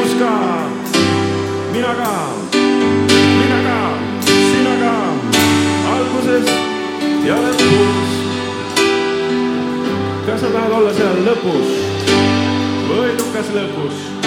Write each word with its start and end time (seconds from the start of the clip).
Jesus 0.00 0.16
ka, 0.16 0.64
mina 1.72 1.92
ka, 1.92 2.12
mina 3.36 3.58
ka, 3.66 3.80
sina 4.24 4.74
ka, 4.80 4.94
alguses 5.92 6.48
ja 7.28 7.36
lõpus. 7.36 8.08
kas 10.24 10.40
sa 10.40 10.48
tahad 10.56 10.72
olla 10.72 10.94
seal 10.96 11.20
lõpus, 11.28 11.76
võidukas 12.88 13.52
lõpus? 13.52 14.19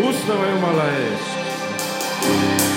Ustam 0.00 0.44
é 0.44 0.54
uma 0.54 0.70
laeste. 0.70 2.67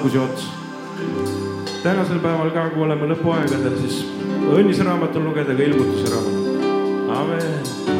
algusjooks. 0.00 0.48
tänasel 1.82 2.18
päeval 2.18 2.50
ka, 2.50 2.70
kui 2.72 2.84
oleme 2.84 3.10
lõpuaegadel, 3.12 3.76
siis 3.84 4.00
õnnisraamat 4.48 5.16
on 5.20 5.28
lugeda 5.28 5.56
ka 5.56 5.68
ilmutuse 5.68 6.12
raamat. 6.14 7.18
Amen. 7.20 7.99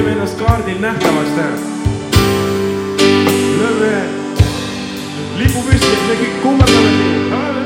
Teeme 0.00 0.12
ennast 0.12 0.38
kaardil 0.38 0.78
nähtavaks 0.80 1.30
täna. 1.36 1.56
lööme 3.58 3.92
lipu 5.36 5.60
püsti, 5.68 5.92
et 5.92 6.08
me 6.08 6.20
kõik 6.22 6.42
kummardame 6.42 6.92
sind. 6.96 7.59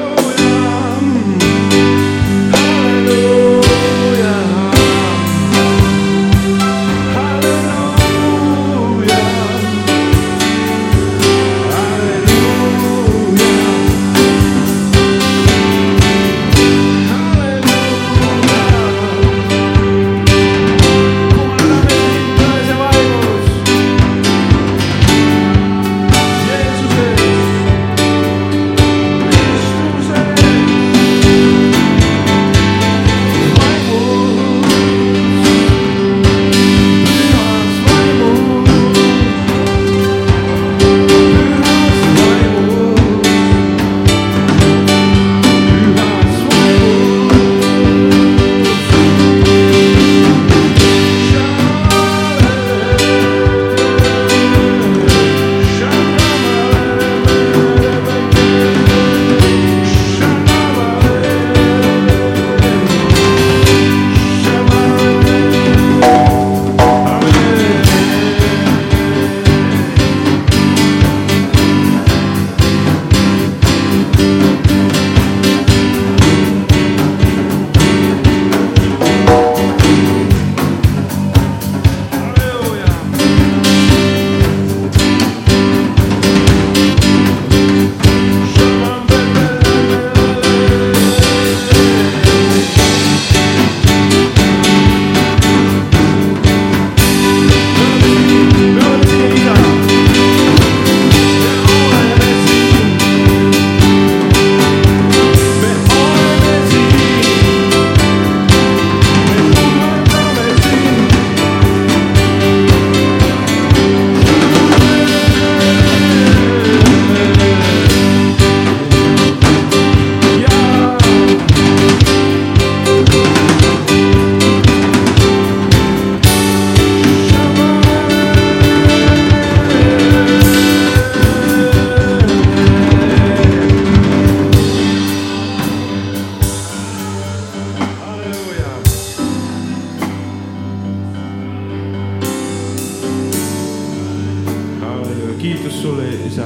Kiitus 145.44 145.82
sulle, 145.82 146.04
isa, 146.26 146.42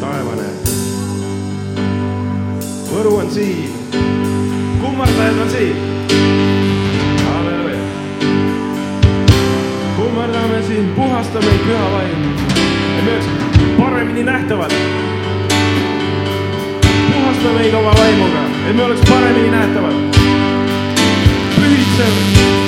taevane. 0.00 0.48
Võru 2.90 3.12
on 3.20 3.28
siin, 3.30 3.68
kummardajad 4.80 5.38
on 5.44 5.50
siin. 5.52 5.76
halleluuja. 7.28 7.78
kummardame 9.96 10.58
sind, 10.66 10.90
puhasta 10.96 11.44
meid 11.46 11.62
püha 11.68 11.86
vaim, 11.94 12.26
et 12.98 13.04
me 13.04 13.12
oleks 13.12 13.30
paremini 13.78 14.26
nähtavad. 14.26 14.74
puhasta 17.12 17.54
meid 17.60 17.74
oma 17.74 17.94
vaimuga, 18.00 18.44
et 18.68 18.76
me 18.76 18.82
oleks 18.82 19.10
paremini 19.10 19.50
nähtavad 19.50 20.20
pühitsev 21.54 22.14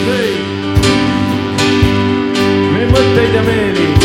meid, 0.07 0.43
meie 2.73 2.91
mõtteid 2.95 3.35
ja 3.35 3.43
meeli, 3.51 3.96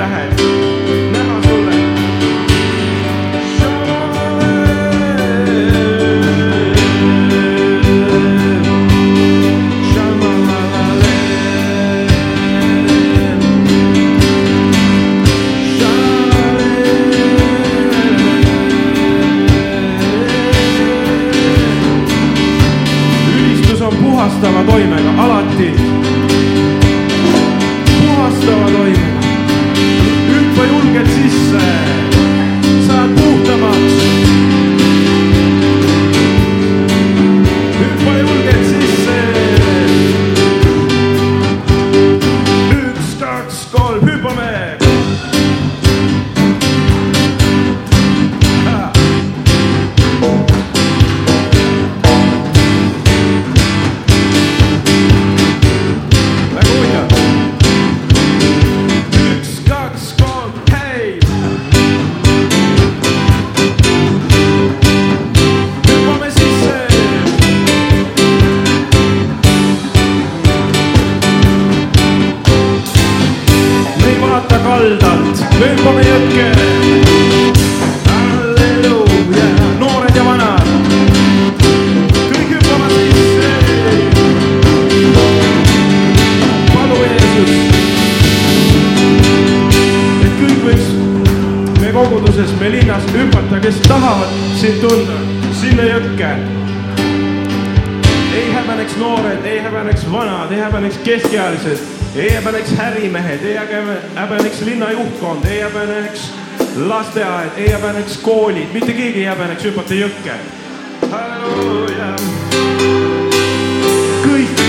da. 0.00 1.09
keskealised, 101.30 101.78
ei 102.16 102.30
häbeneks 102.30 102.72
ärimehed, 102.78 103.44
ei 103.44 103.56
häbe- 103.56 104.18
häbeneks 104.18 104.60
linna 104.60 104.90
juhtkond, 104.90 105.44
ei 105.44 105.60
häbeneks 105.60 106.32
lasteaed, 106.76 107.50
ei 107.56 107.68
häbeneks 107.68 108.16
koolid, 108.18 108.72
mitte 108.72 108.92
keegi 108.92 109.18
ei 109.18 109.24
häbeneks 109.24 109.64
hüpata 109.64 109.94
jõkke. 109.94 110.34
halleluuja. 111.10 112.16
kõik, 114.26 114.60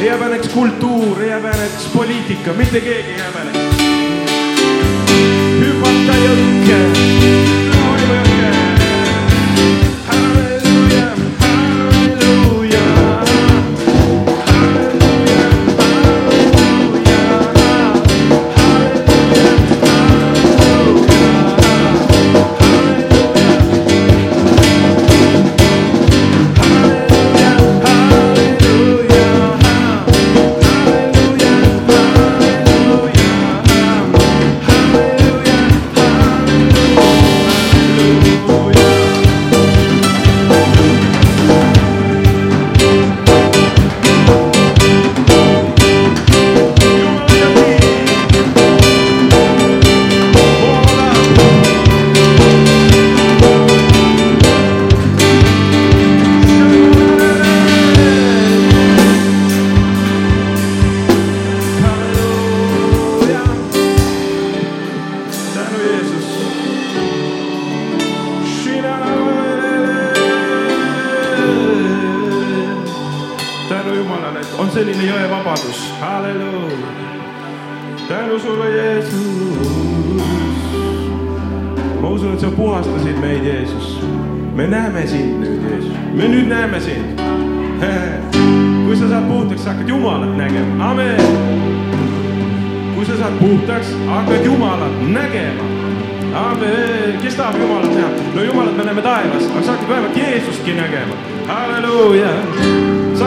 ei 0.00 0.08
häbeneks 0.08 0.48
kultuur, 0.48 1.22
ei 1.22 1.30
häbeneks 1.30 1.88
poliitika, 1.94 2.52
mitte 2.52 2.80
keegi 2.80 3.10
ei 3.10 3.20
häbeneks. 3.24 3.58
hüpata 5.60 6.20
jõkke. 6.24 6.57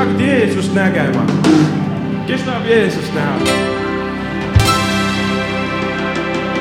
Sa 0.02 0.08
hakkad 0.08 0.22
Jeesust 0.22 0.74
nägema. 0.74 1.26
kes 2.28 2.42
tahab 2.42 2.66
Jeesust 2.66 3.14
näha? 3.14 3.38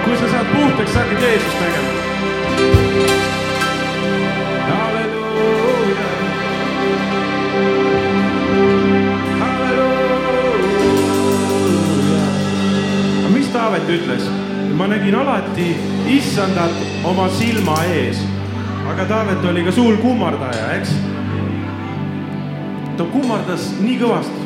kui 0.04 0.16
sa 0.16 0.28
saad 0.28 0.46
puhtaks, 0.46 0.92
sa 0.92 0.98
hakkad 0.98 1.22
Jeesust 1.22 1.60
nägema. 1.60 1.88
halleluuja, 4.68 6.06
halleluuja 9.40 10.76
aga 13.18 13.28
mis 13.28 13.48
Taavet 13.48 13.88
ütles? 13.88 14.30
ma 14.74 14.86
nägin 14.86 15.14
alati 15.14 15.76
issandat 16.08 16.76
oma 17.04 17.28
silma 17.28 17.84
ees. 17.84 18.20
aga 18.90 19.04
Taavet 19.04 19.44
oli 19.44 19.64
ka 19.64 19.72
suur 19.72 19.96
kummardaja, 19.96 20.72
eks. 20.72 20.99
Ta 23.00 23.06
kummardas 23.08 23.62
nii 23.80 23.94
kõvasti, 23.96 24.42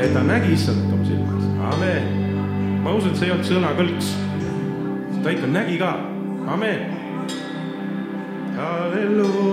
et 0.00 0.14
ta 0.16 0.22
nägi 0.24 0.54
issandat 0.54 0.94
oma 0.94 1.04
silma 1.04 1.34
ees. 1.36 1.50
amen. 1.68 2.06
ma 2.80 2.94
usun, 2.96 3.12
et 3.12 3.20
see 3.20 3.28
ei 3.28 3.34
olnud 3.34 3.48
sõnakõlks. 3.50 4.12
ta 5.20 5.34
ikka 5.36 5.50
nägi 5.52 5.76
ka. 5.82 5.92
amen. 6.54 6.80
halleluuja 8.56 9.51